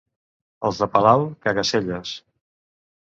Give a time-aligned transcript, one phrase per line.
[0.69, 2.15] Els de Palau, caga-selles.